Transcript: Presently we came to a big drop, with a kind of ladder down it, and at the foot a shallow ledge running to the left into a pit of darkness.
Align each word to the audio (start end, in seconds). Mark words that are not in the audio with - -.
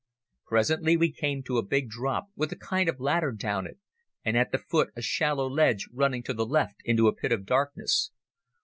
Presently 0.47 0.97
we 0.97 1.11
came 1.11 1.43
to 1.43 1.59
a 1.59 1.63
big 1.63 1.87
drop, 1.87 2.29
with 2.35 2.51
a 2.51 2.55
kind 2.55 2.89
of 2.89 2.99
ladder 2.99 3.31
down 3.31 3.67
it, 3.67 3.77
and 4.25 4.35
at 4.35 4.51
the 4.51 4.57
foot 4.57 4.89
a 4.95 5.01
shallow 5.03 5.47
ledge 5.47 5.87
running 5.93 6.23
to 6.23 6.33
the 6.33 6.43
left 6.43 6.77
into 6.83 7.07
a 7.07 7.13
pit 7.13 7.31
of 7.31 7.45
darkness. 7.45 8.09